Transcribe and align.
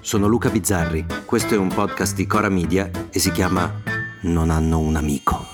sono 0.00 0.26
Luca 0.26 0.48
Bizzarri, 0.48 1.04
questo 1.26 1.54
è 1.54 1.58
un 1.58 1.68
podcast 1.68 2.14
di 2.16 2.26
Cora 2.26 2.48
Media 2.48 2.90
e 3.10 3.18
si 3.18 3.30
chiama 3.30 3.70
Non 4.22 4.48
hanno 4.48 4.78
un 4.78 4.96
amico. 4.96 5.44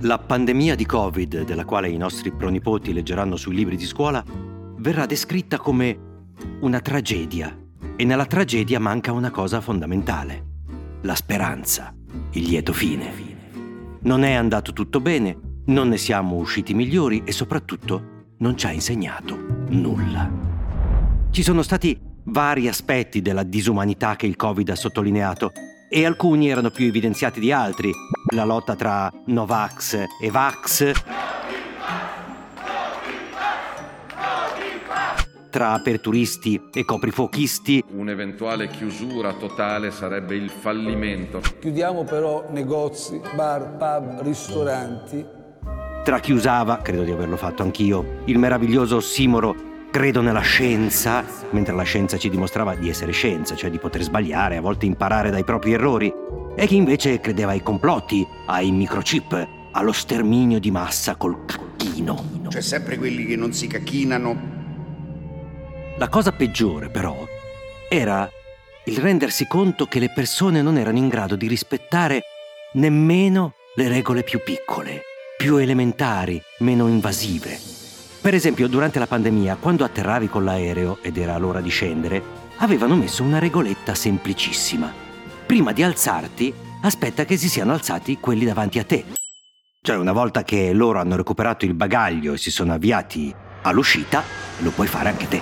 La 0.00 0.18
pandemia 0.18 0.74
di 0.74 0.86
Covid, 0.86 1.44
della 1.44 1.64
quale 1.64 1.90
i 1.90 1.98
nostri 1.98 2.32
pronipoti 2.32 2.92
leggeranno 2.92 3.36
sui 3.36 3.54
libri 3.54 3.76
di 3.76 3.84
scuola, 3.84 4.24
verrà 4.78 5.04
descritta 5.04 5.58
come 5.58 5.98
una 6.60 6.80
tragedia 6.80 7.56
e 7.94 8.04
nella 8.04 8.26
tragedia 8.26 8.80
manca 8.80 9.12
una 9.12 9.30
cosa 9.30 9.60
fondamentale, 9.60 10.44
la 11.02 11.14
speranza, 11.14 11.94
il 12.30 12.44
lieto 12.44 12.72
fine. 12.72 13.36
Non 14.00 14.22
è 14.22 14.32
andato 14.32 14.72
tutto 14.72 15.00
bene, 15.00 15.36
non 15.66 15.88
ne 15.88 15.98
siamo 15.98 16.36
usciti 16.36 16.72
migliori 16.72 17.22
e 17.24 17.32
soprattutto 17.32 18.16
non 18.38 18.56
ci 18.56 18.66
ha 18.66 18.72
insegnato 18.72 19.36
nulla. 19.70 20.47
Ci 21.30 21.42
sono 21.42 21.62
stati 21.62 21.98
vari 22.24 22.68
aspetti 22.68 23.22
della 23.22 23.42
disumanità 23.42 24.16
che 24.16 24.26
il 24.26 24.36
Covid 24.36 24.68
ha 24.70 24.74
sottolineato 24.74 25.52
e 25.88 26.04
alcuni 26.04 26.50
erano 26.50 26.70
più 26.70 26.86
evidenziati 26.86 27.38
di 27.38 27.52
altri. 27.52 27.92
La 28.34 28.44
lotta 28.44 28.74
tra 28.74 29.10
Novax 29.26 30.04
e 30.20 30.30
Vax, 30.30 30.92
tra 35.50 35.72
aperturisti 35.72 36.60
e 36.72 36.84
coprifuochisti. 36.84 37.84
Un'eventuale 37.92 38.68
chiusura 38.68 39.32
totale 39.34 39.90
sarebbe 39.90 40.34
il 40.34 40.50
fallimento. 40.50 41.40
Chiudiamo 41.60 42.04
però 42.04 42.48
negozi, 42.50 43.20
bar, 43.34 43.76
pub, 43.76 44.22
ristoranti 44.22 45.36
tra 46.08 46.20
chi 46.20 46.32
usava, 46.32 46.78
credo 46.78 47.02
di 47.02 47.10
averlo 47.10 47.36
fatto 47.36 47.62
anch'io, 47.62 48.22
il 48.24 48.38
meraviglioso 48.38 48.96
ossimoro 48.96 49.67
credo 49.90 50.20
nella 50.20 50.40
scienza, 50.40 51.24
mentre 51.50 51.74
la 51.74 51.82
scienza 51.82 52.16
ci 52.16 52.28
dimostrava 52.28 52.74
di 52.74 52.88
essere 52.88 53.12
scienza, 53.12 53.54
cioè 53.54 53.70
di 53.70 53.78
poter 53.78 54.02
sbagliare, 54.02 54.56
a 54.56 54.60
volte 54.60 54.86
imparare 54.86 55.30
dai 55.30 55.44
propri 55.44 55.72
errori, 55.72 56.12
e 56.54 56.66
chi 56.66 56.76
invece 56.76 57.20
credeva 57.20 57.52
ai 57.52 57.62
complotti, 57.62 58.26
ai 58.46 58.70
microchip, 58.70 59.48
allo 59.72 59.92
sterminio 59.92 60.58
di 60.58 60.70
massa 60.70 61.16
col 61.16 61.44
cacchino. 61.44 62.46
C'è 62.48 62.60
sempre 62.60 62.96
quelli 62.98 63.24
che 63.24 63.36
non 63.36 63.52
si 63.52 63.66
cacchinano. 63.66 64.56
La 65.96 66.08
cosa 66.08 66.32
peggiore, 66.32 66.88
però, 66.88 67.26
era 67.88 68.28
il 68.84 68.96
rendersi 68.98 69.46
conto 69.46 69.86
che 69.86 69.98
le 69.98 70.10
persone 70.14 70.62
non 70.62 70.78
erano 70.78 70.98
in 70.98 71.08
grado 71.08 71.36
di 71.36 71.46
rispettare 71.46 72.22
nemmeno 72.72 73.54
le 73.74 73.88
regole 73.88 74.22
più 74.22 74.40
piccole 74.42 75.02
più 75.38 75.56
elementari, 75.58 76.42
meno 76.58 76.88
invasive. 76.88 77.67
Per 78.28 78.36
esempio, 78.36 78.68
durante 78.68 78.98
la 78.98 79.06
pandemia, 79.06 79.56
quando 79.58 79.86
atterravi 79.86 80.28
con 80.28 80.44
l'aereo 80.44 80.98
ed 81.00 81.16
era 81.16 81.38
l'ora 81.38 81.62
di 81.62 81.70
scendere, 81.70 82.22
avevano 82.58 82.94
messo 82.94 83.22
una 83.22 83.38
regoletta 83.38 83.94
semplicissima. 83.94 84.92
Prima 85.46 85.72
di 85.72 85.82
alzarti, 85.82 86.52
aspetta 86.82 87.24
che 87.24 87.38
si 87.38 87.48
siano 87.48 87.72
alzati 87.72 88.18
quelli 88.20 88.44
davanti 88.44 88.78
a 88.78 88.84
te. 88.84 89.06
Cioè, 89.80 89.96
una 89.96 90.12
volta 90.12 90.44
che 90.44 90.74
loro 90.74 90.98
hanno 90.98 91.16
recuperato 91.16 91.64
il 91.64 91.72
bagaglio 91.72 92.34
e 92.34 92.36
si 92.36 92.50
sono 92.50 92.74
avviati 92.74 93.34
all'uscita, 93.62 94.22
lo 94.58 94.72
puoi 94.72 94.88
fare 94.88 95.08
anche 95.08 95.26
te. 95.26 95.40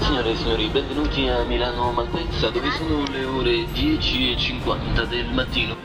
Signore 0.00 0.32
e 0.32 0.36
signori, 0.38 0.66
benvenuti 0.70 1.28
a 1.28 1.44
Milano 1.44 1.92
Malpensa, 1.92 2.50
dove 2.50 2.68
sono 2.72 3.04
le 3.12 3.24
ore 3.24 3.66
10.50 3.72 5.06
del 5.06 5.32
mattino. 5.32 5.76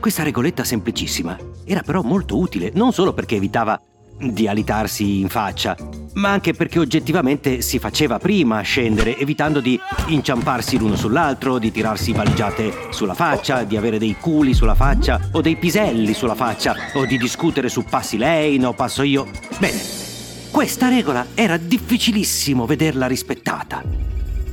Questa 0.00 0.24
regoletta 0.24 0.64
semplicissima 0.64 1.38
era 1.64 1.82
però 1.82 2.02
molto 2.02 2.36
utile, 2.36 2.72
non 2.74 2.90
solo 2.90 3.12
perché 3.12 3.36
evitava 3.36 3.80
di 4.18 4.46
alitarsi 4.46 5.20
in 5.20 5.28
faccia, 5.28 5.76
ma 6.14 6.30
anche 6.30 6.52
perché 6.52 6.78
oggettivamente 6.78 7.60
si 7.60 7.78
faceva 7.78 8.18
prima 8.18 8.60
scendere, 8.60 9.16
evitando 9.18 9.60
di 9.60 9.78
inciamparsi 10.08 10.78
l'uno 10.78 10.96
sull'altro, 10.96 11.58
di 11.58 11.70
tirarsi 11.70 12.12
valigiate 12.12 12.88
sulla 12.90 13.14
faccia, 13.14 13.64
di 13.64 13.76
avere 13.76 13.98
dei 13.98 14.16
culi 14.18 14.54
sulla 14.54 14.74
faccia 14.74 15.20
o 15.32 15.40
dei 15.40 15.56
piselli 15.56 16.14
sulla 16.14 16.34
faccia, 16.34 16.74
o 16.94 17.04
di 17.04 17.18
discutere 17.18 17.68
su 17.68 17.84
passi 17.84 18.16
lei, 18.18 18.58
no 18.58 18.72
passo 18.74 19.02
io. 19.02 19.28
Bene, 19.58 19.80
questa 20.50 20.88
regola 20.88 21.26
era 21.34 21.56
difficilissimo 21.56 22.66
vederla 22.66 23.06
rispettata. 23.06 23.82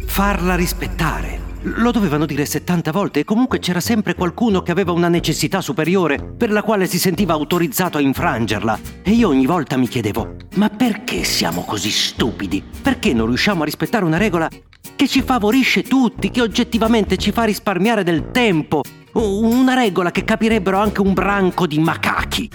Farla 0.05 0.55
rispettare 0.55 1.48
lo 1.61 1.91
dovevano 1.91 2.25
dire 2.25 2.45
70 2.45 2.91
volte 2.91 3.19
e 3.19 3.23
comunque 3.23 3.59
c'era 3.59 3.79
sempre 3.79 4.15
qualcuno 4.15 4.61
che 4.61 4.71
aveva 4.71 4.91
una 4.91 5.09
necessità 5.09 5.61
superiore 5.61 6.17
per 6.37 6.51
la 6.51 6.63
quale 6.63 6.87
si 6.87 6.97
sentiva 6.97 7.33
autorizzato 7.33 7.97
a 7.97 8.01
infrangerla. 8.01 8.79
E 9.03 9.11
io 9.11 9.27
ogni 9.27 9.45
volta 9.45 9.77
mi 9.77 9.87
chiedevo, 9.87 10.35
ma 10.55 10.69
perché 10.69 11.23
siamo 11.23 11.63
così 11.63 11.89
stupidi? 11.89 12.63
Perché 12.81 13.13
non 13.13 13.27
riusciamo 13.27 13.63
a 13.63 13.65
rispettare 13.65 14.05
una 14.05 14.17
regola 14.17 14.49
che 14.95 15.07
ci 15.07 15.21
favorisce 15.21 15.83
tutti, 15.83 16.29
che 16.29 16.41
oggettivamente 16.41 17.17
ci 17.17 17.31
fa 17.31 17.43
risparmiare 17.43 18.03
del 18.03 18.31
tempo? 18.31 18.81
Una 19.13 19.73
regola 19.73 20.11
che 20.11 20.23
capirebbero 20.23 20.77
anche 20.77 21.01
un 21.01 21.13
branco 21.13 21.67
di 21.67 21.79
macachi. 21.79 22.49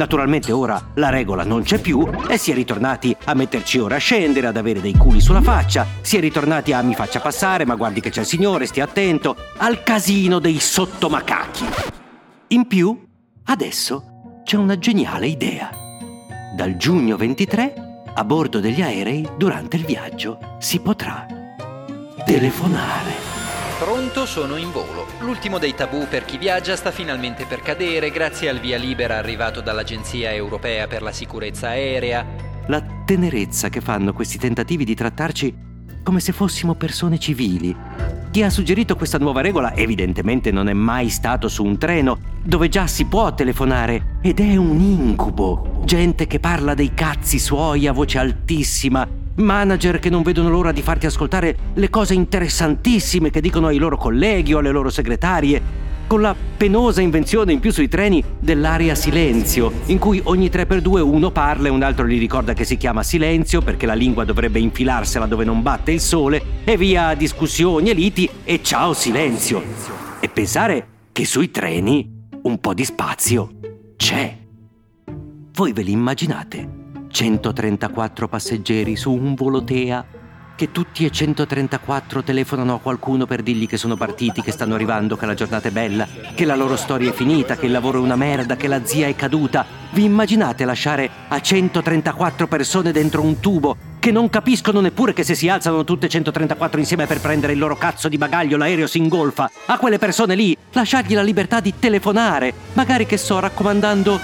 Naturalmente 0.00 0.50
ora 0.50 0.92
la 0.94 1.10
regola 1.10 1.44
non 1.44 1.62
c'è 1.62 1.78
più 1.78 2.08
e 2.26 2.38
si 2.38 2.50
è 2.50 2.54
ritornati 2.54 3.14
a 3.24 3.34
metterci 3.34 3.78
ora 3.78 3.96
a 3.96 3.98
scendere, 3.98 4.46
ad 4.46 4.56
avere 4.56 4.80
dei 4.80 4.94
culi 4.94 5.20
sulla 5.20 5.42
faccia, 5.42 5.86
si 6.00 6.16
è 6.16 6.20
ritornati 6.20 6.72
a 6.72 6.80
mi 6.80 6.94
faccia 6.94 7.20
passare, 7.20 7.66
ma 7.66 7.74
guardi 7.74 8.00
che 8.00 8.08
c'è 8.08 8.20
il 8.20 8.26
signore, 8.26 8.64
stia 8.64 8.84
attento, 8.84 9.36
al 9.58 9.82
casino 9.82 10.38
dei 10.38 10.58
sottomacachi. 10.58 11.64
In 12.48 12.66
più, 12.66 12.98
adesso 13.44 14.40
c'è 14.42 14.56
una 14.56 14.78
geniale 14.78 15.26
idea. 15.26 15.68
Dal 16.56 16.78
giugno 16.78 17.18
23, 17.18 17.74
a 18.14 18.24
bordo 18.24 18.58
degli 18.58 18.80
aerei, 18.80 19.28
durante 19.36 19.76
il 19.76 19.84
viaggio, 19.84 20.56
si 20.60 20.80
potrà 20.80 21.26
telefonare. 22.24 23.29
Pronto, 23.80 24.26
sono 24.26 24.56
in 24.56 24.70
volo. 24.72 25.06
L'ultimo 25.20 25.56
dei 25.56 25.74
tabù 25.74 26.06
per 26.06 26.26
chi 26.26 26.36
viaggia 26.36 26.76
sta 26.76 26.90
finalmente 26.90 27.46
per 27.46 27.62
cadere 27.62 28.10
grazie 28.10 28.50
al 28.50 28.58
via 28.58 28.76
libera 28.76 29.16
arrivato 29.16 29.62
dall'Agenzia 29.62 30.34
Europea 30.34 30.86
per 30.86 31.00
la 31.00 31.12
Sicurezza 31.12 31.68
Aerea. 31.68 32.26
La 32.66 32.84
tenerezza 33.06 33.70
che 33.70 33.80
fanno 33.80 34.12
questi 34.12 34.36
tentativi 34.36 34.84
di 34.84 34.94
trattarci 34.94 35.56
come 36.02 36.20
se 36.20 36.32
fossimo 36.32 36.74
persone 36.74 37.18
civili. 37.18 37.74
Chi 38.30 38.42
ha 38.42 38.50
suggerito 38.50 38.96
questa 38.96 39.16
nuova 39.16 39.40
regola 39.40 39.74
evidentemente 39.74 40.50
non 40.50 40.68
è 40.68 40.74
mai 40.74 41.08
stato 41.08 41.48
su 41.48 41.64
un 41.64 41.78
treno 41.78 42.18
dove 42.44 42.68
già 42.68 42.86
si 42.86 43.06
può 43.06 43.32
telefonare 43.32 44.18
ed 44.20 44.40
è 44.40 44.56
un 44.56 44.78
incubo. 44.78 45.80
Gente 45.86 46.26
che 46.26 46.38
parla 46.38 46.74
dei 46.74 46.92
cazzi 46.92 47.38
suoi 47.38 47.86
a 47.86 47.92
voce 47.92 48.18
altissima 48.18 49.19
manager 49.36 49.98
che 49.98 50.10
non 50.10 50.22
vedono 50.22 50.50
l'ora 50.50 50.72
di 50.72 50.82
farti 50.82 51.06
ascoltare 51.06 51.56
le 51.74 51.90
cose 51.90 52.14
interessantissime 52.14 53.30
che 53.30 53.40
dicono 53.40 53.68
ai 53.68 53.78
loro 53.78 53.96
colleghi 53.96 54.52
o 54.52 54.58
alle 54.58 54.70
loro 54.70 54.90
segretarie, 54.90 55.88
con 56.06 56.20
la 56.20 56.34
penosa 56.56 57.00
invenzione 57.00 57.52
in 57.52 57.60
più 57.60 57.70
sui 57.70 57.86
treni 57.86 58.20
dell'aria 58.40 58.96
silenzio, 58.96 59.70
in 59.86 59.98
cui 59.98 60.20
ogni 60.24 60.48
3x2 60.48 61.00
uno 61.00 61.30
parla 61.30 61.68
e 61.68 61.70
un 61.70 61.84
altro 61.84 62.04
gli 62.04 62.18
ricorda 62.18 62.52
che 62.52 62.64
si 62.64 62.76
chiama 62.76 63.04
silenzio 63.04 63.62
perché 63.62 63.86
la 63.86 63.94
lingua 63.94 64.24
dovrebbe 64.24 64.58
infilarsela 64.58 65.26
dove 65.26 65.44
non 65.44 65.62
batte 65.62 65.92
il 65.92 66.00
sole, 66.00 66.42
e 66.64 66.76
via 66.76 67.14
discussioni 67.14 67.90
e 67.90 67.94
liti 67.94 68.28
e 68.42 68.60
ciao 68.60 68.92
silenzio. 68.92 69.62
E 70.18 70.28
pensare 70.28 70.86
che 71.12 71.24
sui 71.24 71.52
treni 71.52 72.26
un 72.42 72.58
po' 72.58 72.74
di 72.74 72.84
spazio 72.84 73.52
c'è. 73.96 74.36
Voi 75.52 75.72
ve 75.72 75.82
li 75.82 75.92
immaginate? 75.92 76.79
134 77.10 78.28
passeggeri 78.28 78.96
su 78.96 79.12
un 79.12 79.34
volo 79.34 79.62
TEA 79.62 80.04
che 80.60 80.72
tutti 80.72 81.06
e 81.06 81.10
134 81.10 82.22
telefonano 82.22 82.74
a 82.74 82.80
qualcuno 82.80 83.24
per 83.24 83.42
dirgli 83.42 83.66
che 83.66 83.78
sono 83.78 83.96
partiti, 83.96 84.42
che 84.42 84.52
stanno 84.52 84.74
arrivando, 84.74 85.16
che 85.16 85.24
la 85.24 85.32
giornata 85.32 85.68
è 85.68 85.70
bella, 85.70 86.06
che 86.34 86.44
la 86.44 86.54
loro 86.54 86.76
storia 86.76 87.08
è 87.08 87.14
finita, 87.14 87.56
che 87.56 87.64
il 87.64 87.72
lavoro 87.72 87.96
è 87.96 88.02
una 88.02 88.14
merda, 88.14 88.56
che 88.56 88.68
la 88.68 88.84
zia 88.84 89.06
è 89.06 89.16
caduta. 89.16 89.64
Vi 89.92 90.04
immaginate 90.04 90.66
lasciare 90.66 91.08
a 91.28 91.40
134 91.40 92.46
persone 92.46 92.92
dentro 92.92 93.22
un 93.22 93.40
tubo 93.40 93.74
che 93.98 94.10
non 94.10 94.28
capiscono 94.28 94.80
neppure 94.80 95.14
che 95.14 95.24
se 95.24 95.34
si 95.34 95.48
alzano 95.48 95.82
tutte 95.82 96.10
134 96.10 96.78
insieme 96.78 97.06
per 97.06 97.22
prendere 97.22 97.54
il 97.54 97.58
loro 97.58 97.76
cazzo 97.78 98.10
di 98.10 98.18
bagaglio 98.18 98.58
l'aereo 98.58 98.86
si 98.86 98.98
ingolfa? 98.98 99.50
A 99.64 99.78
quelle 99.78 99.96
persone 99.96 100.34
lì 100.34 100.54
lasciargli 100.72 101.14
la 101.14 101.22
libertà 101.22 101.60
di 101.60 101.72
telefonare, 101.78 102.52
magari 102.74 103.06
che 103.06 103.16
so 103.16 103.38
raccomandando 103.38 104.20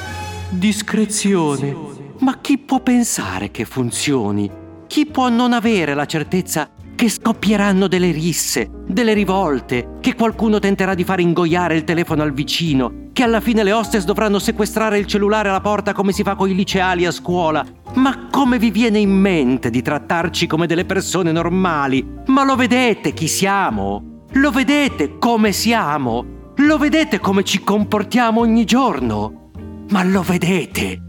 discrezione. 0.50 1.85
Ma 2.26 2.38
chi 2.40 2.58
può 2.58 2.80
pensare 2.80 3.52
che 3.52 3.64
funzioni? 3.64 4.50
Chi 4.88 5.06
può 5.06 5.28
non 5.28 5.52
avere 5.52 5.94
la 5.94 6.06
certezza 6.06 6.68
che 6.96 7.08
scoppieranno 7.08 7.86
delle 7.86 8.10
risse, 8.10 8.68
delle 8.84 9.14
rivolte, 9.14 9.98
che 10.00 10.16
qualcuno 10.16 10.58
tenterà 10.58 10.94
di 10.94 11.04
far 11.04 11.20
ingoiare 11.20 11.76
il 11.76 11.84
telefono 11.84 12.24
al 12.24 12.32
vicino, 12.32 13.10
che 13.12 13.22
alla 13.22 13.38
fine 13.38 13.62
le 13.62 13.70
hostess 13.70 14.02
dovranno 14.02 14.40
sequestrare 14.40 14.98
il 14.98 15.06
cellulare 15.06 15.50
alla 15.50 15.60
porta 15.60 15.92
come 15.92 16.10
si 16.10 16.24
fa 16.24 16.34
con 16.34 16.50
i 16.50 16.56
liceali 16.56 17.06
a 17.06 17.12
scuola? 17.12 17.64
Ma 17.94 18.26
come 18.28 18.58
vi 18.58 18.72
viene 18.72 18.98
in 18.98 19.12
mente 19.12 19.70
di 19.70 19.80
trattarci 19.80 20.48
come 20.48 20.66
delle 20.66 20.84
persone 20.84 21.30
normali? 21.30 22.04
Ma 22.26 22.42
lo 22.42 22.56
vedete 22.56 23.12
chi 23.12 23.28
siamo? 23.28 24.24
Lo 24.32 24.50
vedete 24.50 25.18
come 25.18 25.52
siamo? 25.52 26.24
Lo 26.56 26.76
vedete 26.76 27.20
come 27.20 27.44
ci 27.44 27.62
comportiamo 27.62 28.40
ogni 28.40 28.64
giorno? 28.64 29.50
Ma 29.90 30.02
lo 30.02 30.22
vedete? 30.22 31.05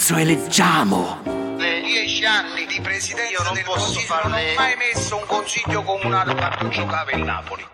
Cazzo 0.00 0.16
eleggiamo? 0.16 1.18
dieci 1.58 2.24
anni 2.24 2.64
di 2.64 2.80
presidenza 2.80 3.32
Io 3.32 3.42
non 3.42 3.52
del 3.52 3.64
posso 3.64 3.84
consiglio 3.84 4.06
farle- 4.06 4.30
non 4.30 4.40
ho 4.40 4.54
mai 4.56 4.74
messo 4.78 5.16
un 5.16 5.24
consiglio 5.26 5.82
comunale 5.82 6.34
quando 6.34 6.68
giocava 6.68 7.10
il 7.10 7.22
Napoli. 7.22 7.66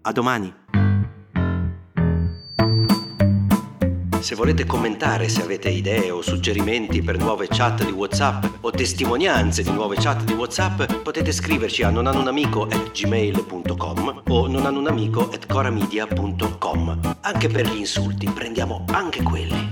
A 0.00 0.12
domani. 0.12 0.54
Se 4.20 4.34
volete 4.34 4.64
commentare, 4.64 5.28
se 5.28 5.42
avete 5.42 5.68
idee 5.68 6.10
o 6.10 6.22
suggerimenti 6.22 7.02
per 7.02 7.18
nuove 7.18 7.46
chat 7.46 7.84
di 7.84 7.92
WhatsApp 7.92 8.46
o 8.62 8.70
testimonianze 8.70 9.62
di 9.62 9.70
nuove 9.70 9.96
chat 9.96 10.22
di 10.22 10.32
WhatsApp, 10.32 10.84
potete 11.02 11.30
scriverci 11.30 11.82
a 11.82 11.90
nonanunamico@gmail.com 11.90 14.22
o 14.28 14.46
nonanunamico@coramedia.com. 14.46 17.16
Anche 17.20 17.48
per 17.48 17.66
gli 17.66 17.80
insulti, 17.80 18.30
prendiamo 18.30 18.86
anche 18.90 19.22
quelli. 19.22 19.71